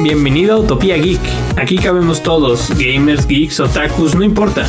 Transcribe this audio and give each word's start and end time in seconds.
Bienvenido 0.00 0.54
a 0.54 0.58
Utopía 0.60 0.96
Geek. 0.96 1.20
Aquí 1.56 1.76
cabemos 1.76 2.22
todos, 2.22 2.70
gamers, 2.76 3.26
geeks, 3.26 3.58
otakus, 3.58 4.14
no 4.14 4.22
importa. 4.22 4.68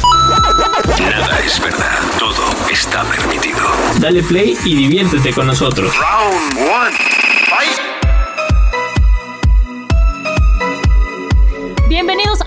Nada 0.99 1.39
es 1.45 1.61
verdad, 1.61 1.99
todo 2.17 2.43
está 2.71 3.03
permitido. 3.03 3.59
Dale 3.99 4.23
play 4.23 4.57
y 4.65 4.75
diviértete 4.75 5.31
con 5.31 5.45
nosotros. 5.45 5.93
Round 5.95 6.57
one, 6.57 6.97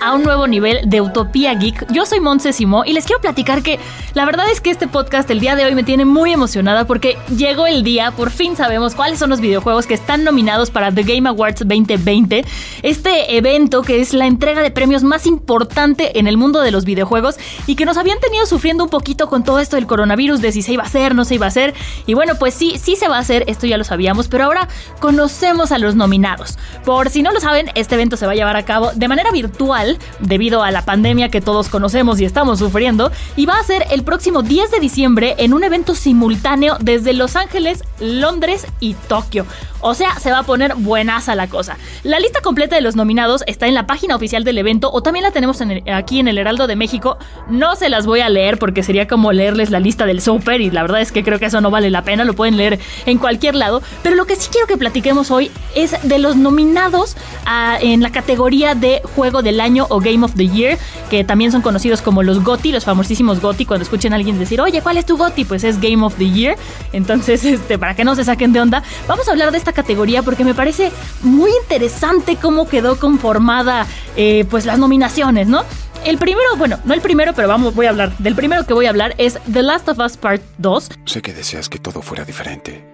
a 0.03 0.15
un 0.15 0.25
nuevo 0.25 0.49
nivel 0.49 0.81
de 0.85 1.01
Utopía 1.01 1.55
Geek. 1.55 1.87
Yo 1.93 2.07
soy 2.07 2.19
Montse 2.19 2.53
Simó 2.53 2.85
y 2.85 2.93
les 2.93 3.07
quiero 3.07 3.21
platicar 3.21 3.63
que 3.63 3.79
la 4.15 4.25
verdad 4.25 4.51
es 4.51 4.61
que 4.61 4.71
este 4.71 4.89
podcast 4.89 5.31
el 5.31 5.39
día 5.39 5.55
de 5.55 5.65
hoy 5.65 5.77
me 5.77 5.85
tiene 5.85 6.05
muy 6.05 6.33
emocionada 6.33 6.87
porque 6.87 7.17
llegó 7.37 7.69
el 7.69 7.85
día, 7.85 8.11
por 8.11 8.31
fin 8.31 8.57
sabemos 8.57 8.97
cuáles 8.97 9.21
son 9.21 9.31
los 9.31 9.41
videojuegos 9.41 9.87
que 9.87 9.95
están 9.95 10.25
nominados 10.25 10.71
para 10.71 10.93
The 10.93 11.05
Game 11.05 11.29
Awards 11.29 11.61
2020. 11.61 12.45
Este 12.83 13.37
evento 13.37 13.83
que 13.83 14.01
es 14.01 14.13
la 14.13 14.27
entrega 14.27 14.61
de 14.61 14.73
premios 14.73 15.05
más 15.05 15.25
importante 15.25 16.19
en 16.19 16.27
el 16.27 16.37
mundo 16.37 16.61
de 16.63 16.73
los 16.73 16.85
videojuegos 16.85 17.37
y 17.69 17.77
que 17.77 17.85
nos 17.85 17.97
habían 17.97 18.19
tenido 18.19 18.45
sufriendo 18.47 18.83
un 18.83 18.91
poquito 18.91 19.29
con 19.29 19.45
todo 19.45 19.61
esto 19.61 19.77
del 19.77 19.87
coronavirus, 19.87 20.41
de 20.41 20.51
si 20.51 20.63
se 20.63 20.73
iba 20.73 20.83
a 20.83 20.87
hacer, 20.87 21.15
no 21.15 21.25
se 21.25 21.37
iba 21.37 21.47
a 21.47 21.49
hacer. 21.49 21.75
Y 22.07 22.15
bueno, 22.15 22.35
pues 22.41 22.55
sí, 22.55 22.75
sí 22.83 22.97
se 22.97 23.07
va 23.07 23.19
a 23.19 23.21
hacer, 23.21 23.45
esto 23.47 23.69
ya 23.69 23.79
lo 23.79 23.85
sabíamos, 23.85 24.27
pero 24.27 24.45
ahora 24.45 24.67
conocemos 24.99 25.71
a 25.71 25.79
los 25.79 25.95
nominados. 25.95 26.59
Por 26.85 27.09
si 27.09 27.23
no 27.23 27.31
lo 27.31 27.39
saben, 27.39 27.71
este 27.77 27.95
evento 27.95 28.17
se 28.17 28.27
va 28.27 28.33
a 28.33 28.35
llevar 28.35 28.57
a 28.57 28.65
cabo 28.65 28.91
de 28.95 29.07
manera 29.07 29.31
virtual 29.31 29.92
debido 30.21 30.63
a 30.63 30.71
la 30.71 30.85
pandemia 30.85 31.29
que 31.29 31.41
todos 31.41 31.69
conocemos 31.69 32.21
y 32.21 32.25
estamos 32.25 32.59
sufriendo 32.59 33.11
y 33.37 33.47
va 33.47 33.59
a 33.59 33.65
ser 33.65 33.85
el 33.91 34.03
próximo 34.05 34.43
10 34.43 34.71
de 34.71 34.81
diciembre 34.81 35.35
en 35.39 35.55
un 35.55 35.65
evento 35.65 35.95
simultáneo 35.95 36.77
desde 36.81 37.13
Los 37.13 37.37
Ángeles, 37.37 37.83
Londres 38.01 38.67
y 38.81 38.95
Tokio. 38.95 39.47
O 39.85 39.95
sea, 39.95 40.15
se 40.21 40.31
va 40.31 40.39
a 40.39 40.43
poner 40.45 40.77
buenaza 40.77 41.35
la 41.35 41.49
cosa. 41.49 41.77
La 42.05 42.21
lista 42.21 42.41
completa 42.41 42.77
de 42.77 42.83
los 42.83 42.95
nominados 42.95 43.43
está 43.49 43.67
en 43.67 43.75
la 43.75 43.85
página 43.87 44.15
oficial 44.15 44.45
del 44.45 44.59
evento 44.59 44.91
o 44.93 45.03
también 45.03 45.25
la 45.25 45.33
tenemos 45.33 45.61
aquí 45.93 46.21
en 46.21 46.29
el 46.29 46.39
Heraldo 46.39 46.69
de 46.69 46.77
México. 46.77 47.19
No 47.51 47.75
se 47.75 47.89
las 47.89 48.07
voy 48.07 48.21
a 48.21 48.29
leer 48.29 48.59
porque 48.59 48.85
sería 48.85 49.09
como 49.09 49.33
leerles 49.33 49.71
la 49.71 49.81
lista 49.81 50.07
del 50.07 50.21
súper 50.21 50.61
y 50.61 50.71
la 50.71 50.83
verdad 50.83 51.01
es 51.01 51.11
que 51.11 51.25
creo 51.25 51.41
que 51.41 51.47
eso 51.47 51.61
no 51.61 51.73
vale 51.73 51.91
la 51.91 52.03
pena, 52.05 52.23
lo 52.25 52.35
pueden 52.35 52.57
leer 52.57 52.79
en 53.07 53.19
cualquier 53.19 53.57
lado. 53.57 53.83
Pero 54.05 54.15
lo 54.15 54.25
que 54.25 54.37
sí 54.37 54.49
quiero 54.53 54.69
que 54.69 54.77
platiquemos 54.77 55.33
hoy 55.33 55.51
es 55.75 55.97
de 56.05 56.19
los 56.21 56.37
nominados 56.37 57.17
a- 57.45 57.77
en 57.81 58.03
la 58.03 58.13
categoría 58.13 58.77
de 58.77 59.03
Juego 59.17 59.43
del 59.43 59.61
Año 59.61 59.82
o 59.91 60.01
Game 60.01 60.25
of 60.25 60.35
the 60.35 60.49
Year, 60.49 60.79
que 61.11 61.25
también 61.25 61.53
son 61.53 61.63
conocidos 61.63 62.03
como 62.03 62.23
los 62.23 62.43
GOTY, 62.43 62.73
los 62.73 62.85
famosísimos 62.85 63.41
GOTY. 63.41 63.67
Cuando 63.67 63.83
escuchen 63.83 64.13
a 64.13 64.17
alguien 64.17 64.39
decir, 64.39 64.61
oye, 64.61 64.83
¿cuál 64.83 64.97
es 64.97 65.07
tu 65.07 65.17
GOTY? 65.17 65.45
Pues 65.45 65.65
es 65.65 65.81
Game 65.81 66.05
of 66.05 66.15
the 66.17 66.31
Year. 66.31 66.57
Entonces, 66.93 67.45
este, 67.45 67.79
para 67.79 67.95
que 67.95 68.05
no 68.05 68.15
se 68.15 68.25
saquen 68.25 68.53
de 68.53 68.61
onda, 68.61 68.83
vamos 69.07 69.29
a 69.29 69.33
hablar 69.33 69.53
de 69.53 69.59
esta 69.59 69.73
categoría 69.73 70.23
porque 70.23 70.45
me 70.45 70.55
parece 70.55 70.91
muy 71.23 71.51
interesante 71.63 72.37
cómo 72.37 72.69
quedó 72.69 72.99
conformada 72.99 73.87
eh, 74.17 74.45
pues 74.51 74.67
las 74.67 74.79
nominaciones, 74.79 75.47
¿no? 75.49 75.65
El 76.05 76.19
primero, 76.19 76.57
bueno, 76.57 76.81
no 76.85 76.95
el 76.95 77.01
primero, 77.01 77.33
pero 77.33 77.47
vamos, 77.47 77.75
voy 77.75 77.87
a 77.87 77.91
hablar. 77.91 78.17
Del 78.19 78.35
primero 78.35 78.67
que 78.67 78.75
voy 78.75 78.87
a 78.87 78.91
hablar 78.91 79.15
es 79.19 79.39
The 79.51 79.63
Last 79.63 79.89
of 79.89 79.99
Us 79.99 80.17
Part 80.17 80.43
2. 80.59 80.91
Sé 81.05 81.23
que 81.23 81.33
deseas 81.33 81.69
que 81.69 81.79
todo 81.79 82.03
fuera 82.03 82.25
diferente. 82.25 82.85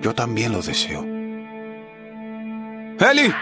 Yo 0.00 0.14
también 0.14 0.52
lo 0.52 0.62
deseo. 0.62 1.13
¡Eli! 3.00 3.34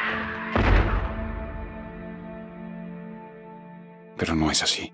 Pero 4.17 4.35
no 4.35 4.51
es 4.51 4.63
así. 4.63 4.93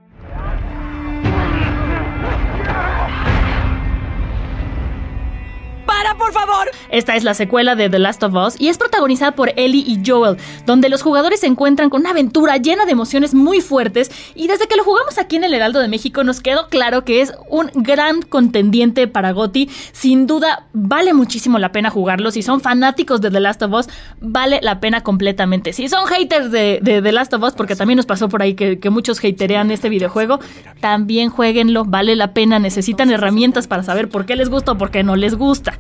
¡Para, 6.08 6.18
por 6.18 6.32
favor! 6.32 6.70
Esta 6.90 7.16
es 7.16 7.24
la 7.24 7.34
secuela 7.34 7.74
de 7.74 7.90
The 7.90 7.98
Last 7.98 8.22
of 8.22 8.32
Us 8.34 8.58
y 8.58 8.68
es 8.68 8.78
protagonizada 8.78 9.32
por 9.32 9.52
Ellie 9.56 9.84
y 9.86 10.00
Joel, 10.06 10.38
donde 10.64 10.88
los 10.88 11.02
jugadores 11.02 11.40
se 11.40 11.46
encuentran 11.46 11.90
con 11.90 12.00
una 12.00 12.10
aventura 12.10 12.56
llena 12.56 12.86
de 12.86 12.92
emociones 12.92 13.34
muy 13.34 13.60
fuertes 13.60 14.10
y 14.34 14.46
desde 14.46 14.68
que 14.68 14.76
lo 14.76 14.84
jugamos 14.84 15.18
aquí 15.18 15.36
en 15.36 15.44
el 15.44 15.52
Heraldo 15.52 15.80
de 15.80 15.88
México 15.88 16.24
nos 16.24 16.40
quedó 16.40 16.68
claro 16.68 17.04
que 17.04 17.20
es 17.20 17.34
un 17.50 17.70
gran 17.74 18.22
contendiente 18.22 19.06
para 19.06 19.32
GOTY. 19.32 19.68
Sin 19.92 20.26
duda, 20.26 20.66
vale 20.72 21.12
muchísimo 21.12 21.58
la 21.58 21.72
pena 21.72 21.90
jugarlo. 21.90 22.30
Si 22.30 22.42
son 22.42 22.62
fanáticos 22.62 23.20
de 23.20 23.30
The 23.30 23.40
Last 23.40 23.62
of 23.62 23.72
Us, 23.72 23.88
vale 24.20 24.60
la 24.62 24.80
pena 24.80 25.02
completamente. 25.02 25.74
Si 25.74 25.88
son 25.88 26.06
haters 26.06 26.50
de, 26.50 26.78
de 26.80 27.02
The 27.02 27.12
Last 27.12 27.34
of 27.34 27.42
Us, 27.42 27.52
porque 27.52 27.76
también 27.76 27.98
nos 27.98 28.06
pasó 28.06 28.30
por 28.30 28.40
ahí 28.40 28.54
que, 28.54 28.78
que 28.78 28.88
muchos 28.88 29.18
haterean 29.22 29.70
este 29.70 29.90
videojuego, 29.90 30.38
también 30.80 31.28
jueguenlo, 31.28 31.84
vale 31.84 32.16
la 32.16 32.32
pena. 32.32 32.58
Necesitan 32.58 33.10
herramientas 33.10 33.66
para 33.66 33.82
saber 33.82 34.08
por 34.08 34.24
qué 34.24 34.36
les 34.36 34.48
gusta 34.48 34.72
o 34.72 34.78
por 34.78 34.90
qué 34.90 35.02
no 35.02 35.14
les 35.14 35.34
gusta. 35.34 35.76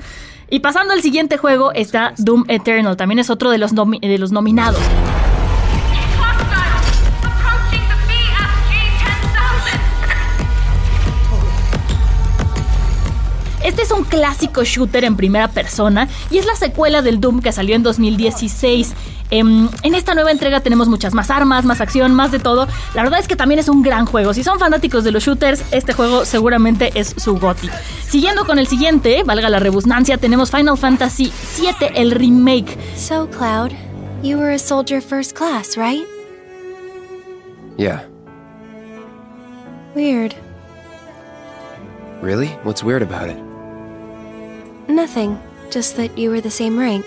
Y 0.50 0.60
pasando 0.60 0.94
al 0.94 1.02
siguiente 1.02 1.36
juego 1.36 1.72
está 1.72 2.14
Doom 2.16 2.44
Eternal, 2.48 2.96
también 2.96 3.18
es 3.18 3.30
otro 3.30 3.50
de 3.50 3.58
los, 3.58 3.72
de 3.74 4.18
los 4.18 4.32
nominados. 4.32 4.80
Un 13.98 14.04
clásico 14.04 14.64
shooter 14.64 15.04
en 15.04 15.16
primera 15.16 15.48
persona 15.48 16.08
y 16.30 16.38
es 16.38 16.46
la 16.46 16.54
secuela 16.54 17.02
del 17.02 17.20
Doom 17.20 17.40
que 17.40 17.52
salió 17.52 17.74
en 17.74 17.82
2016. 17.82 18.94
Em, 19.30 19.68
en 19.82 19.94
esta 19.94 20.14
nueva 20.14 20.30
entrega 20.30 20.60
tenemos 20.60 20.88
muchas 20.88 21.12
más 21.12 21.30
armas, 21.30 21.64
más 21.64 21.80
acción, 21.80 22.14
más 22.14 22.30
de 22.32 22.38
todo. 22.38 22.66
La 22.94 23.02
verdad 23.02 23.20
es 23.20 23.28
que 23.28 23.36
también 23.36 23.58
es 23.58 23.68
un 23.68 23.82
gran 23.82 24.06
juego. 24.06 24.32
Si 24.32 24.42
son 24.42 24.58
fanáticos 24.58 25.04
de 25.04 25.12
los 25.12 25.24
shooters, 25.24 25.64
este 25.70 25.92
juego 25.92 26.24
seguramente 26.24 26.92
es 26.94 27.14
su 27.16 27.36
goti. 27.36 27.68
Siguiendo 28.08 28.46
con 28.46 28.58
el 28.58 28.66
siguiente, 28.66 29.22
valga 29.24 29.50
la 29.50 29.58
rebusnancia, 29.58 30.16
tenemos 30.16 30.50
Final 30.50 30.78
Fantasy 30.78 31.32
VII, 31.58 31.88
el 31.94 32.12
remake. 32.12 32.78
So, 32.96 33.28
Cloud, 33.28 33.72
you 34.22 34.38
were 34.38 34.54
a 34.54 34.58
soldier 34.58 35.02
first 35.02 35.36
class, 35.36 35.76
right? 35.76 36.06
Yeah. 37.76 38.02
Weird. 39.94 40.34
Really? 42.22 42.48
What's 42.64 42.82
weird 42.82 43.02
about 43.02 43.28
it? 43.28 43.47
Nothing. 44.88 45.38
Just 45.70 45.96
that 45.96 46.16
you 46.16 46.30
were 46.30 46.40
the 46.40 46.50
same 46.50 46.78
rank. 46.78 47.04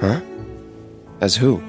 Huh? 0.00 0.20
As 1.20 1.40
who? 1.40 1.60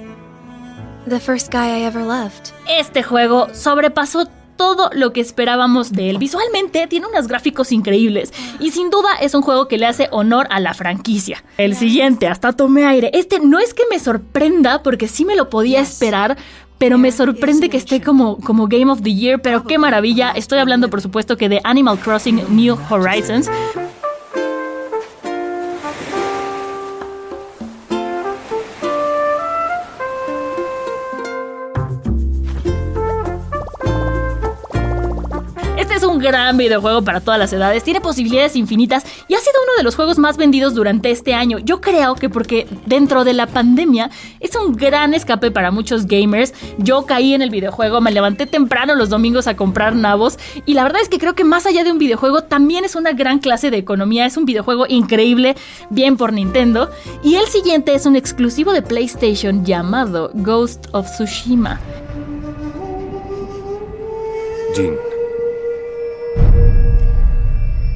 The 1.07 1.19
first 1.19 1.51
guy 1.51 1.79
I 1.79 1.85
ever 1.85 2.03
loved. 2.03 2.51
Este 2.67 3.01
juego 3.01 3.47
sobrepasó 3.53 4.27
todo 4.57 4.89
lo 4.94 5.13
que 5.13 5.21
esperábamos 5.21 5.91
de 5.91 6.09
él. 6.09 6.17
Visualmente 6.17 6.88
tiene 6.88 7.07
unos 7.07 7.27
gráficos 7.27 7.71
increíbles 7.71 8.31
y 8.59 8.71
sin 8.71 8.89
duda 8.89 9.09
es 9.21 9.33
un 9.33 9.41
juego 9.41 9.67
que 9.67 9.77
le 9.77 9.85
hace 9.85 10.07
honor 10.11 10.47
a 10.49 10.59
la 10.59 10.73
franquicia. 10.73 11.44
El 11.57 11.75
siguiente, 11.75 12.27
hasta 12.27 12.53
tomé 12.53 12.85
aire. 12.85 13.09
Este 13.13 13.39
no 13.39 13.59
es 13.59 13.73
que 13.73 13.83
me 13.89 14.00
sorprenda 14.00 14.83
porque 14.83 15.07
sí 15.07 15.25
me 15.25 15.35
lo 15.35 15.50
podía 15.50 15.81
esperar. 15.81 16.38
Pero 16.77 16.97
me 16.97 17.13
sorprende 17.13 17.69
que 17.69 17.77
esté 17.77 18.01
como, 18.01 18.39
como 18.39 18.67
Game 18.67 18.91
of 18.91 19.03
the 19.03 19.13
Year, 19.13 19.41
pero 19.41 19.63
qué 19.63 19.77
maravilla. 19.77 20.31
Estoy 20.31 20.59
hablando, 20.59 20.89
por 20.89 21.01
supuesto, 21.01 21.38
que 21.38 21.47
de 21.47 21.61
Animal 21.63 21.97
Crossing 22.00 22.44
New 22.50 22.77
Horizons. 22.89 23.50
Gran 36.24 36.58
videojuego 36.58 37.04
para 37.04 37.22
todas 37.22 37.40
las 37.40 37.54
edades, 37.54 37.84
tiene 37.84 38.02
posibilidades 38.02 38.56
infinitas 38.56 39.06
y 39.28 39.36
ha 39.36 39.40
sido 39.40 39.54
uno 39.64 39.78
de 39.78 39.84
los 39.84 39.96
juegos 39.96 40.18
más 40.18 40.38
vendidos 40.38 40.74
durante 40.74 41.12
este 41.12 41.36
año. 41.36 41.60
Yo 41.60 41.81
creo 41.81 42.16
que 42.16 42.30
porque 42.30 42.68
dentro 42.88 43.24
de 43.24 43.34
la 43.34 43.46
pandemia 43.46 44.10
es 44.40 44.56
un 44.56 44.75
gran 44.75 45.14
escape 45.14 45.52
para 45.52 45.70
muchos 45.70 46.08
gamers. 46.08 46.54
Yo 46.80 47.06
caí 47.06 47.34
en 47.34 47.42
el 47.42 47.52
videojuego, 47.52 48.02
me 48.02 48.12
levanté 48.12 48.48
temprano 48.48 48.96
los 48.96 49.10
domingos 49.10 49.46
a 49.48 49.56
comprar 49.56 49.96
nabos 49.96 50.40
y 50.66 50.74
la 50.74 50.84
verdad 50.84 51.02
es 51.02 51.10
que 51.10 51.20
creo 51.20 51.36
que 51.36 51.44
más 51.44 51.66
allá 51.66 51.84
de 51.84 51.92
un 51.92 52.00
videojuego 52.00 52.44
también 52.44 52.86
es 52.86 52.96
una 52.96 53.12
gran 53.12 53.40
clase 53.40 53.70
de 53.70 53.78
economía. 53.78 54.25
Es 54.25 54.38
un 54.38 54.46
videojuego 54.46 54.86
increíble, 54.88 55.56
bien 55.90 56.18
por 56.18 56.34
Nintendo. 56.34 56.90
Y 57.24 57.36
el 57.36 57.46
siguiente 57.48 57.94
es 57.94 58.06
un 58.06 58.16
exclusivo 58.16 58.72
de 58.74 58.81
PlayStation 58.81 59.66
llamado 59.66 60.31
Ghost 60.34 60.88
of 60.94 61.10
Tsushima. 61.12 61.80
Jin. 64.74 65.12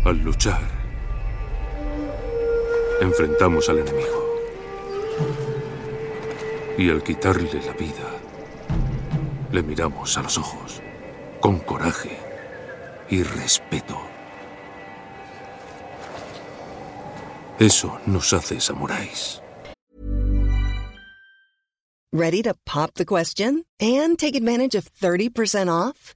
Al 0.08 0.24
luchar, 0.24 0.62
enfrentamos 3.02 3.68
al 3.68 3.80
enemigo. 3.80 4.40
Y 6.78 6.90
al 6.90 7.04
quitarle 7.04 7.62
la 7.62 7.74
vida, 7.74 8.10
le 9.52 9.62
miramos 9.64 10.18
a 10.18 10.22
los 10.22 10.38
ojos, 10.38 10.82
con 11.42 11.60
coraje 11.60 12.18
y 13.10 13.22
respeto. 13.22 14.00
Eso 17.60 18.00
nos 18.06 18.32
hace 18.32 18.62
samuráis. 18.62 19.42
Ready 22.14 22.42
to 22.44 22.54
pop 22.66 22.94
the 22.94 23.04
question 23.04 23.66
and 23.82 24.18
take 24.18 24.38
advantage 24.38 24.74
of 24.74 24.90
30% 25.02 25.68
off? 25.70 26.16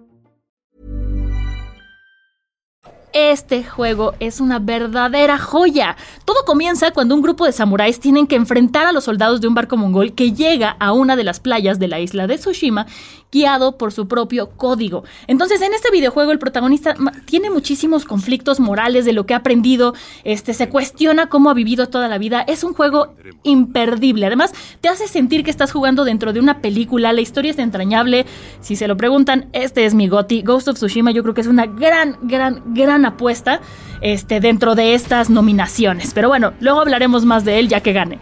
Este 3.13 3.63
juego 3.63 4.13
es 4.19 4.39
una 4.39 4.59
verdadera 4.59 5.37
joya. 5.37 5.97
Todo 6.23 6.45
comienza 6.45 6.91
cuando 6.91 7.13
un 7.13 7.21
grupo 7.21 7.45
de 7.45 7.51
samuráis 7.51 7.99
tienen 7.99 8.25
que 8.25 8.37
enfrentar 8.37 8.85
a 8.85 8.93
los 8.93 9.03
soldados 9.03 9.41
de 9.41 9.47
un 9.49 9.53
barco 9.53 9.75
mongol 9.75 10.13
que 10.13 10.31
llega 10.31 10.77
a 10.79 10.93
una 10.93 11.17
de 11.17 11.25
las 11.25 11.41
playas 11.41 11.77
de 11.77 11.89
la 11.89 11.99
isla 11.99 12.27
de 12.27 12.37
Tsushima 12.37 12.85
guiado 13.31 13.77
por 13.77 13.91
su 13.93 14.07
propio 14.07 14.49
código. 14.49 15.03
Entonces, 15.27 15.61
en 15.61 15.73
este 15.73 15.89
videojuego 15.89 16.31
el 16.31 16.39
protagonista 16.39 16.95
tiene 17.25 17.49
muchísimos 17.49 18.05
conflictos 18.05 18.59
morales 18.59 19.05
de 19.05 19.13
lo 19.13 19.25
que 19.25 19.33
ha 19.33 19.37
aprendido, 19.37 19.93
este 20.23 20.53
se 20.53 20.69
cuestiona 20.69 21.27
cómo 21.27 21.49
ha 21.49 21.53
vivido 21.53 21.87
toda 21.87 22.07
la 22.07 22.17
vida. 22.17 22.41
Es 22.41 22.63
un 22.63 22.73
juego 22.73 23.15
imperdible. 23.43 24.25
Además, 24.25 24.53
te 24.81 24.89
hace 24.89 25.07
sentir 25.07 25.43
que 25.43 25.51
estás 25.51 25.71
jugando 25.71 26.03
dentro 26.03 26.33
de 26.33 26.39
una 26.39 26.59
película, 26.59 27.13
la 27.13 27.21
historia 27.21 27.51
es 27.51 27.59
entrañable. 27.59 28.25
Si 28.59 28.75
se 28.75 28.87
lo 28.87 28.97
preguntan, 28.97 29.49
este 29.53 29.85
es 29.85 29.93
mi 29.93 30.07
GOTY. 30.07 30.41
Ghost 30.41 30.67
of 30.67 30.75
Tsushima 30.75 31.11
yo 31.11 31.23
creo 31.23 31.33
que 31.33 31.41
es 31.41 31.47
una 31.47 31.65
gran 31.65 32.17
gran 32.23 32.61
gran 32.73 33.00
apuesta 33.05 33.61
este 34.01 34.39
dentro 34.39 34.75
de 34.75 34.93
estas 34.93 35.29
nominaciones. 35.29 36.13
Pero 36.13 36.27
bueno, 36.27 36.53
luego 36.59 36.81
hablaremos 36.81 37.25
más 37.25 37.45
de 37.45 37.59
él 37.59 37.67
ya 37.67 37.81
que 37.81 37.93
gane. 37.93 38.19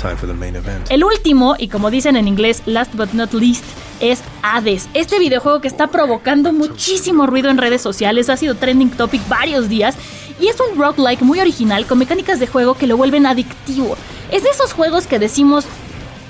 Time 0.00 0.16
for 0.16 0.26
the 0.26 0.34
main 0.34 0.56
event. 0.56 0.90
El 0.90 1.04
último, 1.04 1.56
y 1.58 1.68
como 1.68 1.90
dicen 1.90 2.16
en 2.16 2.26
inglés, 2.26 2.62
last 2.64 2.94
but 2.94 3.12
not 3.12 3.34
least, 3.34 3.64
es 4.00 4.22
Hades. 4.42 4.88
Este 4.94 5.18
videojuego 5.18 5.60
que 5.60 5.68
está 5.68 5.88
provocando 5.88 6.54
muchísimo 6.54 7.26
ruido 7.26 7.50
en 7.50 7.58
redes 7.58 7.82
sociales, 7.82 8.30
ha 8.30 8.38
sido 8.38 8.54
trending 8.54 8.90
topic 8.90 9.20
varios 9.28 9.68
días, 9.68 9.96
y 10.40 10.48
es 10.48 10.56
un 10.58 10.78
roguelike 10.78 11.20
muy 11.20 11.38
original 11.38 11.84
con 11.84 11.98
mecánicas 11.98 12.40
de 12.40 12.46
juego 12.46 12.74
que 12.74 12.86
lo 12.86 12.96
vuelven 12.96 13.26
adictivo. 13.26 13.94
Es 14.30 14.42
de 14.42 14.48
esos 14.48 14.72
juegos 14.72 15.06
que 15.06 15.18
decimos, 15.18 15.66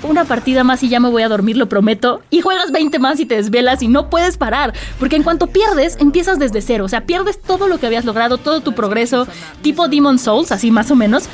una 0.03 0.25
partida 0.25 0.63
más 0.63 0.81
y 0.83 0.89
ya 0.89 0.99
me 0.99 1.09
voy 1.09 1.23
a 1.23 1.29
dormir, 1.29 1.57
lo 1.57 1.69
prometo. 1.69 2.21
Y 2.29 2.41
juegas 2.41 2.71
20 2.71 2.99
más 2.99 3.19
y 3.19 3.25
te 3.25 3.35
desvelas 3.35 3.81
y 3.81 3.87
no 3.87 4.09
puedes 4.09 4.37
parar. 4.37 4.73
Porque 4.99 5.15
en 5.15 5.23
cuanto 5.23 5.47
pierdes, 5.47 5.97
empiezas 5.99 6.39
desde 6.39 6.61
cero. 6.61 6.85
O 6.85 6.89
sea, 6.89 7.05
pierdes 7.05 7.41
todo 7.41 7.67
lo 7.67 7.79
que 7.79 7.87
habías 7.87 8.05
logrado, 8.05 8.37
todo 8.37 8.61
tu 8.61 8.73
progreso, 8.73 9.27
tipo 9.61 9.87
Demon 9.87 10.19
Souls, 10.19 10.51
así 10.51 10.71
más 10.71 10.89
o 10.91 10.95
menos. 10.95 11.25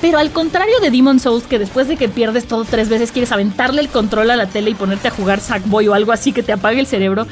Pero 0.00 0.18
al 0.18 0.30
contrario 0.30 0.74
de 0.82 0.90
Demon 0.90 1.20
Souls, 1.20 1.44
que 1.44 1.58
después 1.58 1.88
de 1.88 1.96
que 1.96 2.08
pierdes 2.08 2.46
todo 2.46 2.64
tres 2.64 2.88
veces 2.88 3.12
quieres 3.12 3.32
aventarle 3.32 3.80
el 3.80 3.88
control 3.88 4.30
a 4.30 4.36
la 4.36 4.46
tele 4.46 4.70
y 4.70 4.74
ponerte 4.74 5.08
a 5.08 5.10
jugar 5.10 5.40
Sackboy 5.40 5.88
o 5.88 5.94
algo 5.94 6.12
así 6.12 6.32
que 6.32 6.42
te 6.42 6.52
apague 6.52 6.80
el 6.80 6.86
cerebro, 6.86 7.26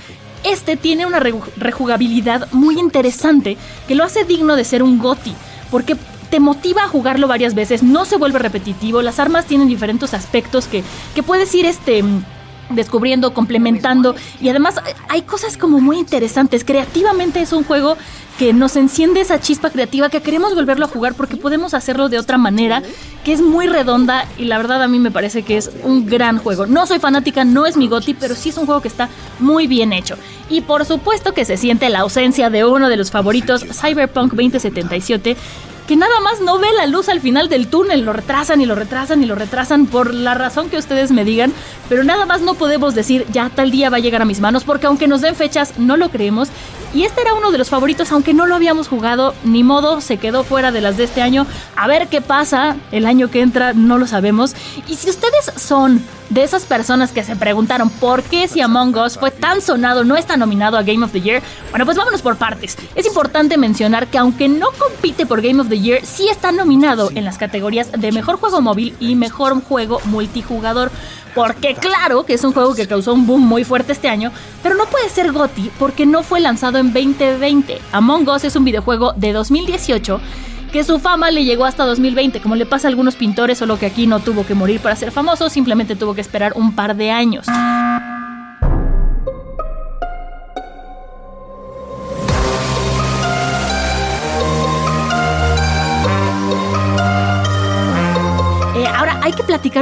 este 0.45 0.77
tiene 0.77 1.05
una 1.07 1.21
re- 1.21 1.35
rejugabilidad 1.57 2.49
muy 2.53 2.79
interesante 2.79 3.57
que 3.87 3.95
lo 3.95 4.05
hace 4.05 4.25
digno 4.25 4.57
de 4.57 4.65
ser 4.65 4.83
un 4.83 4.99
GOTI. 4.99 5.35
Porque 5.71 5.97
te 6.35 6.41
motiva 6.41 6.83
a 6.83 6.89
jugarlo 6.89 7.29
varias 7.29 7.55
veces, 7.55 7.85
no 7.85 8.05
se 8.05 8.17
vuelve 8.17 8.41
repetitivo, 8.41 9.03
las 9.03 9.21
armas 9.21 9.47
tienen 9.47 9.69
diferentes 9.69 10.15
aspectos 10.15 10.67
que, 10.67 10.83
que 11.15 11.23
puedes 11.23 11.55
ir 11.55 11.65
este 11.65 12.03
descubriendo, 12.71 13.33
complementando 13.33 14.17
y 14.41 14.49
además 14.49 14.79
eh, 14.79 14.95
hay 15.09 15.23
cosas 15.23 15.57
como 15.57 15.79
muy 15.81 15.97
interesantes. 15.97 16.65
Creativamente 16.65 17.41
es 17.41 17.53
un 17.53 17.63
juego 17.63 17.97
que 18.37 18.53
nos 18.53 18.75
enciende 18.75 19.21
esa 19.21 19.41
chispa 19.41 19.71
creativa 19.71 20.09
que 20.09 20.23
queremos 20.23 20.57
volverlo 20.57 20.87
a 20.87 20.89
jugar 20.89 21.15
porque 21.15 21.37
podemos 21.37 21.73
hacerlo 21.73 22.09
de 22.09 22.19
otra 22.19 22.37
manera, 22.37 22.83
que 23.23 23.33
es 23.33 23.41
muy 23.41 23.69
redonda 23.69 24.27
y 24.37 24.47
la 24.47 24.57
verdad 24.57 24.83
a 24.83 24.89
mí 24.89 24.99
me 24.99 25.13
parece 25.13 25.45
que 25.45 25.57
es 25.57 25.71
un 25.85 26.07
gran 26.07 26.39
juego. 26.39 26.67
No 26.67 26.85
soy 26.89 26.99
fanática, 26.99 27.45
no 27.45 27.65
es 27.65 27.77
mi 27.77 27.87
goti, 27.87 28.15
pero 28.15 28.35
sí 28.35 28.49
es 28.49 28.59
un 28.59 28.67
juego 28.67 28.81
que 28.81 28.89
está 28.89 29.09
muy 29.39 29.69
bien 29.69 29.93
hecho. 29.93 30.17
Y 30.51 30.63
por 30.63 30.85
supuesto 30.85 31.33
que 31.33 31.45
se 31.45 31.57
siente 31.57 31.89
la 31.91 32.01
ausencia 32.01 32.51
de 32.51 32.65
uno 32.65 32.89
de 32.89 32.97
los 32.97 33.13
favoritos, 33.13 33.65
Cyberpunk 33.71 34.33
2077, 34.33 35.37
que 35.87 35.97
nada 35.97 36.21
más 36.21 36.41
no 36.41 36.59
ve 36.59 36.69
la 36.77 36.87
luz 36.87 37.09
al 37.09 37.21
final 37.21 37.49
del 37.49 37.69
túnel, 37.69 38.03
lo 38.03 38.13
retrasan 38.13 38.61
y 38.61 38.67
lo 38.67 38.75
retrasan 38.75 39.23
y 39.23 39.27
lo 39.27 39.35
retrasan 39.35 39.87
por 39.87 40.15
la 40.15 40.35
razón 40.35 40.71
que 40.71 40.79
ustedes 40.79 41.11
me 41.11 41.25
digan, 41.25 41.53
pero 41.89 42.05
nada 42.05 42.25
más 42.27 42.41
no 42.41 42.55
podemos 42.55 42.95
decir 42.95 43.27
ya 43.31 43.51
tal 43.51 43.71
día 43.71 43.91
va 43.91 43.99
a 43.99 44.01
llegar 44.01 44.23
a 44.23 44.25
mis 44.25 44.41
manos 44.41 44.65
porque 44.65 44.87
aunque 44.87 45.09
nos 45.09 45.21
den 45.21 45.35
fechas 45.35 45.79
no 45.79 45.97
lo 45.97 46.09
creemos. 46.11 46.49
Y 46.95 47.03
este 47.03 47.23
era 47.23 47.35
uno 47.35 47.51
de 47.51 47.59
los 47.59 47.71
favoritos 47.71 48.13
aunque 48.13 48.35
no 48.35 48.47
lo 48.47 48.55
habíamos 48.55 48.89
jugado, 48.89 49.35
ni 49.45 49.63
modo, 49.65 50.01
se 50.01 50.17
quedó 50.17 50.45
fuera 50.45 50.73
de 50.73 50.81
las 50.81 50.97
de 50.97 51.05
este 51.05 51.23
año, 51.23 51.47
a 51.77 51.87
ver 51.87 52.09
qué 52.09 52.21
pasa 52.21 52.77
el 52.93 53.05
año 53.05 53.31
que 53.31 53.43
entra, 53.43 53.73
no 53.73 53.99
lo 53.99 54.07
sabemos. 54.07 54.55
Y 54.89 54.95
si 54.95 55.11
ustedes 55.11 55.53
son 55.57 56.03
de 56.31 56.43
esas 56.43 56.65
personas 56.65 57.13
que 57.13 57.25
se 57.25 57.37
preguntaron 57.37 57.91
por 57.91 58.23
qué 58.23 58.49
si 58.49 58.61
Among 58.61 58.97
Us 58.97 59.19
fue 59.19 59.31
tan 59.31 59.61
sonado, 59.61 60.05
no 60.05 60.17
está 60.17 60.37
nominado 60.37 60.77
a 60.77 60.83
Game 60.83 61.05
of 61.05 61.13
the 61.13 61.21
Year, 61.21 61.43
bueno, 61.71 61.85
pues 61.85 61.97
vámonos 61.97 62.23
por 62.23 62.37
partes. 62.37 62.77
Es 62.95 63.07
importante 63.07 63.57
mencionar 63.57 64.09
que 64.09 64.19
aunque 64.19 64.49
no 64.49 64.69
compite 64.73 65.27
por 65.27 65.43
Game 65.43 65.61
of 65.61 65.69
the 65.69 65.79
Year, 65.79 66.05
sí 66.05 66.29
está 66.29 66.53
nominado 66.53 67.11
en 67.15 67.25
las 67.25 67.39
categorías 67.39 67.93
de 67.93 68.13
Mejor 68.13 68.37
Juego 68.37 68.61
Móvil 68.61 68.95
y 69.01 69.15
Mejor 69.17 69.63
Juego 69.63 70.01
Multijugador. 70.05 70.91
Porque 71.35 71.75
claro 71.75 72.25
que 72.25 72.35
es 72.35 72.45
un 72.45 72.53
juego 72.53 72.77
que 72.77 72.87
causó 72.87 73.13
un 73.13 73.27
boom 73.27 73.43
muy 73.43 73.65
fuerte 73.65 73.93
este 73.93 74.09
año, 74.09 74.31
pero 74.63 74.77
no 74.77 74.87
puede 74.87 75.09
ser 75.09 75.33
GOTY 75.33 75.73
porque 75.81 76.07
no 76.07 76.23
fue 76.23 76.39
lanzado 76.41 76.79
en 76.79 76.93
2020. 76.93 77.81
Among 77.91 78.29
Us 78.29 78.45
es 78.45 78.55
un 78.55 78.65
videojuego 78.65 79.15
de 79.15 79.33
2018 79.33 80.21
que 80.75 80.83
su 80.83 80.99
fama 80.99 81.31
le 81.31 81.45
llegó 81.45 81.67
hasta 81.67 81.85
2020, 81.85 82.41
como 82.41 82.57
le 82.57 82.67
pasa 82.67 82.89
a 82.89 82.91
algunos 82.91 83.15
pintores, 83.15 83.59
solo 83.59 83.79
que 83.79 83.87
aquí 83.87 84.09
no 84.09 84.19
tuvo 84.19 84.45
que 84.45 84.55
morir 84.55 84.81
para 84.81 84.97
ser 84.97 85.13
famoso, 85.13 85.49
simplemente 85.49 85.95
tuvo 85.95 86.17
que 86.17 86.21
esperar 86.21 86.55
un 86.57 86.75
par 86.75 86.97
de 86.97 87.13
años. 87.13 87.47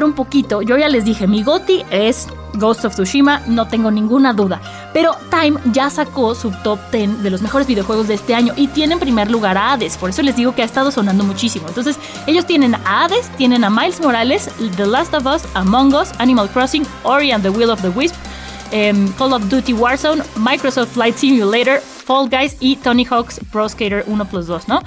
Un 0.05 0.15
poquito. 0.15 0.63
Yo 0.63 0.77
ya 0.77 0.89
les 0.89 1.05
dije, 1.05 1.27
mi 1.27 1.43
GOTY 1.43 1.85
es 1.91 2.29
Ghost 2.55 2.85
of 2.85 2.95
Tsushima, 2.95 3.43
no 3.47 3.69
tengo 3.69 3.91
ninguna 3.91 4.33
duda. 4.33 4.61
Pero 4.93 5.17
Time 5.31 5.59
ya 5.73 5.91
sacó 5.91 6.35
su 6.35 6.51
top 6.63 6.79
10 6.91 7.23
de 7.23 7.31
los 7.31 7.43
mejores 7.43 7.67
videojuegos 7.67 8.09
de 8.09 8.15
este 8.15 8.35
año 8.35 8.53
y 8.57 8.69
tiene 8.69 8.95
en 8.95 9.01
primer 9.01 9.31
lugar 9.31 9.57
a 9.57 9.73
Hades. 9.73 9.97
Por 9.97 10.11
eso 10.11 10.23
les 10.23 10.37
digo 10.37 10.55
que 10.55 10.63
ha 10.63 10.65
estado 10.67 10.91
sonando 10.91 11.25
muchísimo. 11.25 11.69
Entonces, 11.69 11.99
ellos 12.27 12.47
tienen 12.47 12.75
a 12.75 13.05
Hades, 13.05 13.29
tienen 13.37 13.65
a 13.65 13.71
Miles 13.71 14.01
Morales, 14.01 14.51
The 14.77 14.87
Last 14.87 15.15
of 15.15 15.27
Us, 15.27 15.43
Among 15.55 15.95
Us, 15.95 16.13
Animal 16.19 16.49
Crossing, 16.49 16.87
Ori 17.05 17.31
and 17.31 17.43
the 17.43 17.51
Will 17.51 17.71
of 17.71 17.81
the 17.83 17.91
Wisp. 17.91 18.15
em, 18.73 19.13
Call 19.13 19.35
of 19.35 19.49
Duty 19.49 19.75
Warzone, 19.75 20.23
Microsoft 20.37 20.93
Flight 20.95 21.17
Simulator, 21.17 21.81
Fall 21.81 22.29
Guys 22.29 22.57
y 22.59 22.77
Tony 22.77 23.05
Hawk's 23.05 23.39
Pro 23.51 23.69
Skater 23.69 24.05
1 24.07 24.25
Plus 24.27 24.47
2, 24.47 24.67
¿no? 24.67 24.81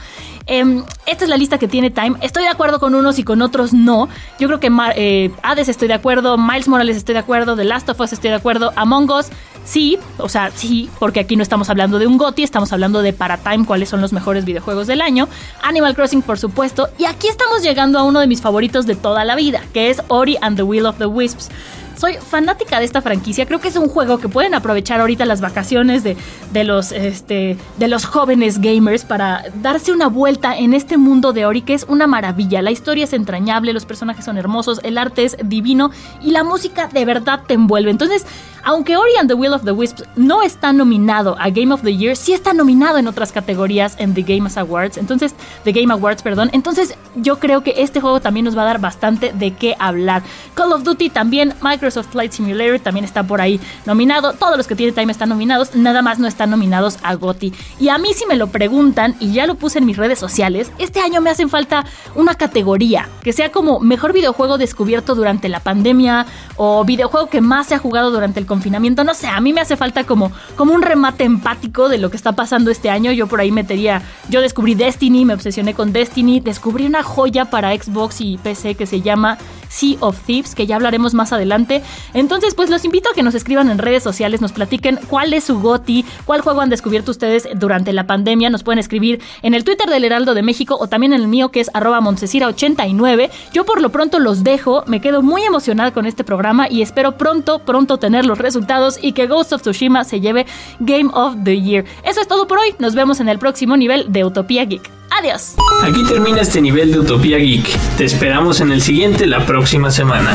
Em, 0.47 0.83
esta 1.05 1.23
es 1.23 1.29
la 1.29 1.37
lista 1.37 1.57
que 1.57 1.67
tiene 1.67 1.89
Time. 1.89 2.17
Estoy 2.21 2.43
de 2.43 2.49
acuerdo 2.49 2.79
con 2.79 2.95
unos 2.95 3.19
y 3.19 3.23
con 3.23 3.41
otros 3.41 3.73
no. 3.73 4.09
Yo 4.39 4.47
creo 4.47 4.59
que 4.59 4.71
eh, 4.95 5.31
Hades 5.43 5.69
estoy 5.69 5.87
de 5.87 5.95
acuerdo, 5.95 6.37
Miles 6.37 6.67
Morales 6.67 6.97
estoy 6.97 7.13
de 7.13 7.19
acuerdo, 7.19 7.55
The 7.55 7.63
Last 7.63 7.89
of 7.89 7.99
Us 7.99 8.13
estoy 8.13 8.29
de 8.29 8.35
acuerdo, 8.37 8.71
Among 8.75 9.09
Us 9.09 9.29
sí, 9.65 9.97
o 10.17 10.29
sea, 10.29 10.51
sí, 10.55 10.89
porque 10.99 11.19
aquí 11.19 11.35
no 11.35 11.43
estamos 11.43 11.69
hablando 11.69 11.99
de 11.99 12.07
un 12.07 12.17
GOTY, 12.17 12.43
estamos 12.43 12.71
hablando 12.71 13.01
de 13.01 13.11
para 13.11 13.37
Time 13.37 13.65
cuáles 13.65 13.89
son 13.89 13.99
los 13.99 14.13
mejores 14.13 14.45
videojuegos 14.45 14.87
del 14.87 15.01
año. 15.01 15.27
Animal 15.63 15.95
Crossing, 15.95 16.21
por 16.21 16.37
supuesto. 16.37 16.87
Y 16.97 17.05
aquí 17.05 17.27
estamos 17.27 17.63
llegando 17.63 17.99
a 17.99 18.03
uno 18.03 18.19
de 18.19 18.27
mis 18.27 18.41
favoritos 18.41 18.85
de 18.85 18.95
toda 18.95 19.25
la 19.25 19.35
vida, 19.35 19.61
que 19.73 19.89
es 19.89 20.01
Ori 20.07 20.37
and 20.41 20.55
the 20.55 20.63
Will 20.63 20.85
of 20.85 20.97
the 20.97 21.07
Wisps. 21.07 21.49
Soy 21.97 22.15
fanática 22.15 22.79
de 22.79 22.85
esta 22.85 23.01
franquicia. 23.01 23.45
Creo 23.45 23.59
que 23.59 23.69
es 23.69 23.75
un 23.75 23.87
juego 23.87 24.17
que 24.17 24.27
pueden 24.27 24.53
aprovechar 24.53 24.99
ahorita 24.99 25.25
las 25.25 25.41
vacaciones 25.41 26.03
de, 26.03 26.17
de, 26.51 26.63
los, 26.63 26.91
este, 26.91 27.57
de 27.77 27.87
los 27.87 28.05
jóvenes 28.05 28.59
gamers 28.59 29.05
para 29.05 29.43
darse 29.61 29.91
una 29.91 30.07
vuelta 30.07 30.57
en 30.57 30.73
este 30.73 30.97
mundo 30.97 31.33
de 31.33 31.45
Ori, 31.45 31.61
que 31.61 31.73
es 31.73 31.85
una 31.87 32.07
maravilla. 32.07 32.61
La 32.61 32.71
historia 32.71 33.05
es 33.05 33.13
entrañable, 33.13 33.73
los 33.73 33.85
personajes 33.85 34.25
son 34.25 34.37
hermosos, 34.37 34.79
el 34.83 34.97
arte 34.97 35.23
es 35.23 35.37
divino 35.43 35.91
y 36.21 36.31
la 36.31 36.43
música 36.43 36.87
de 36.87 37.05
verdad 37.05 37.41
te 37.47 37.53
envuelve. 37.53 37.91
Entonces, 37.91 38.25
aunque 38.65 38.97
Ori 38.97 39.11
and 39.19 39.29
the 39.29 39.35
Will 39.35 39.53
of 39.53 39.63
the 39.63 39.71
Wisps 39.71 40.03
no 40.15 40.41
está 40.41 40.73
nominado 40.73 41.37
a 41.39 41.49
Game 41.49 41.73
of 41.73 41.83
the 41.83 41.95
Year, 41.95 42.17
sí 42.17 42.33
está 42.33 42.53
nominado 42.53 42.97
en 42.97 43.07
otras 43.07 43.31
categorías 43.31 43.95
en 43.99 44.13
The 44.13 44.23
Game 44.23 44.49
Awards. 44.55 44.97
Entonces, 44.97 45.35
The 45.63 45.71
Game 45.71 45.93
Awards, 45.93 46.23
perdón. 46.23 46.49
Entonces, 46.51 46.95
yo 47.15 47.39
creo 47.39 47.61
que 47.61 47.75
este 47.77 48.01
juego 48.01 48.19
también 48.19 48.45
nos 48.45 48.57
va 48.57 48.63
a 48.63 48.65
dar 48.65 48.79
bastante 48.79 49.31
de 49.33 49.51
qué 49.51 49.75
hablar. 49.79 50.23
Call 50.55 50.73
of 50.73 50.83
Duty 50.83 51.09
también, 51.09 51.53
Microsoft 51.61 52.07
Flight 52.11 52.31
Simulator 52.31 52.79
también 52.79 53.05
está 53.05 53.23
por 53.23 53.39
ahí 53.39 53.59
nominado. 53.85 54.33
Todos 54.33 54.57
los 54.57 54.67
que 54.67 54.75
tiene 54.75 54.91
Time 54.91 55.11
están 55.11 55.29
nominados, 55.29 55.75
nada 55.75 56.01
más 56.01 56.19
no 56.19 56.27
están 56.27 56.49
nominados 56.49 56.97
a 57.03 57.13
GOTY. 57.15 57.53
Y 57.79 57.89
a 57.89 57.97
mí 57.97 58.13
si 58.13 58.25
me 58.25 58.35
lo 58.35 58.47
preguntan, 58.47 59.15
y 59.19 59.31
ya 59.31 59.45
lo 59.45 59.55
puse 59.55 59.79
en 59.79 59.85
mis 59.85 59.97
redes 59.97 60.17
sociales, 60.17 60.71
este 60.79 60.99
año 60.99 61.21
me 61.21 61.29
hacen 61.29 61.49
falta 61.49 61.85
una 62.15 62.35
categoría 62.35 63.09
que 63.21 63.33
sea 63.33 63.51
como 63.51 63.79
mejor 63.79 64.13
videojuego 64.13 64.57
descubierto 64.57 65.15
durante 65.15 65.49
la 65.49 65.59
pandemia 65.59 66.25
o 66.55 66.83
videojuego 66.83 67.29
que 67.29 67.41
más 67.41 67.67
se 67.67 67.75
ha 67.75 67.79
jugado 67.79 68.11
durante 68.11 68.39
el 68.39 68.45
confinamiento. 68.55 69.03
No 69.03 69.13
sé, 69.13 69.27
a 69.27 69.41
mí 69.41 69.51
me 69.51 69.59
hace 69.59 69.75
falta 69.75 70.05
como, 70.05 70.31
como 70.55 70.73
un 70.73 70.81
remate 70.81 71.25
empático 71.25 71.89
de 71.89 71.97
lo 71.97 72.09
que 72.09 72.15
está 72.15 72.31
pasando 72.31 72.71
este 72.71 72.89
año. 72.89 73.11
Yo 73.11 73.27
por 73.27 73.41
ahí 73.41 73.51
metería, 73.51 74.01
yo 74.29 74.39
descubrí 74.39 74.75
Destiny, 74.75 75.25
me 75.25 75.33
obsesioné 75.33 75.73
con 75.73 75.91
Destiny, 75.91 76.39
descubrí 76.39 76.85
una 76.85 77.03
joya 77.03 77.45
para 77.45 77.75
Xbox 77.75 78.21
y 78.21 78.37
PC 78.37 78.75
que 78.75 78.85
se 78.85 79.01
llama 79.01 79.37
Sea 79.67 79.97
of 79.99 80.17
Thieves, 80.25 80.55
que 80.55 80.67
ya 80.67 80.77
hablaremos 80.77 81.13
más 81.13 81.33
adelante. 81.33 81.81
Entonces, 82.13 82.55
pues 82.55 82.69
los 82.69 82.85
invito 82.85 83.09
a 83.09 83.13
que 83.13 83.23
nos 83.23 83.35
escriban 83.35 83.69
en 83.69 83.77
redes 83.77 84.03
sociales, 84.03 84.39
nos 84.39 84.53
platiquen 84.53 84.99
cuál 85.09 85.33
es 85.33 85.43
su 85.43 85.59
GOTI, 85.59 86.05
cuál 86.23 86.39
juego 86.39 86.61
han 86.61 86.69
descubierto 86.69 87.11
ustedes 87.11 87.49
durante 87.55 87.91
la 87.91 88.07
pandemia. 88.07 88.49
Nos 88.49 88.63
pueden 88.63 88.79
escribir 88.79 89.21
en 89.41 89.53
el 89.53 89.65
Twitter 89.65 89.89
del 89.89 90.05
Heraldo 90.05 90.33
de 90.33 90.43
México 90.43 90.77
o 90.79 90.87
también 90.87 91.11
en 91.11 91.21
el 91.21 91.27
mío 91.27 91.49
que 91.49 91.59
es 91.59 91.69
arroba 91.73 91.99
89 91.99 93.31
Yo 93.51 93.65
por 93.65 93.81
lo 93.81 93.89
pronto 93.89 94.19
los 94.19 94.43
dejo, 94.43 94.83
me 94.87 95.01
quedo 95.01 95.21
muy 95.21 95.43
emocionada 95.43 95.91
con 95.91 96.05
este 96.05 96.23
programa 96.23 96.67
y 96.69 96.81
espero 96.81 97.17
pronto, 97.17 97.59
pronto 97.59 97.97
tener 97.97 98.25
los 98.25 98.37
resultados 98.45 98.99
y 99.01 99.11
que 99.13 99.25
Ghost 99.25 99.51
of 99.53 99.61
Tsushima 99.61 100.03
se 100.03 100.21
lleve 100.21 100.45
Game 100.79 101.09
of 101.13 101.35
the 101.43 101.59
Year. 101.59 101.83
Eso 102.03 102.21
es 102.21 102.27
todo 102.27 102.47
por 102.47 102.59
hoy, 102.59 102.75
nos 102.79 102.93
vemos 102.93 103.19
en 103.19 103.27
el 103.27 103.39
próximo 103.39 103.75
nivel 103.75 104.05
de 104.13 104.23
Utopía 104.23 104.63
Geek. 104.65 104.89
Adiós. 105.09 105.55
Aquí 105.83 106.03
termina 106.07 106.41
este 106.41 106.61
nivel 106.61 106.91
de 106.91 106.99
Utopía 106.99 107.37
Geek. 107.37 107.67
Te 107.97 108.05
esperamos 108.05 108.61
en 108.61 108.71
el 108.71 108.81
siguiente 108.81 109.25
la 109.25 109.45
próxima 109.45 109.89
semana. 109.89 110.31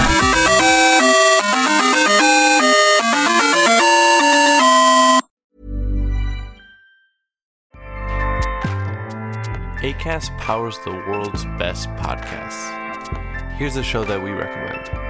ACAST 9.82 10.36
powers 10.38 10.78
the 10.84 10.90
world's 10.90 11.44
best 11.58 11.88
podcasts. 11.96 12.68
Here's 13.56 13.76
a 13.76 13.82
show 13.82 14.04
that 14.04 14.22
we 14.22 14.30
recommend. 14.30 15.09